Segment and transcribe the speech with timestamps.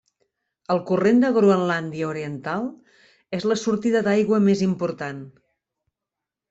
[0.75, 2.67] El corrent de Groenlàndia Oriental
[3.41, 5.23] és la sortida d'aigua més important.